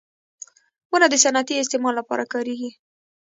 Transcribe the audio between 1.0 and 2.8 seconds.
د صنعتي استعمال لپاره کارېږي.